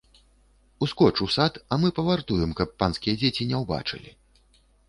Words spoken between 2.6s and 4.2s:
каб панскія дзеці не ўбачылі.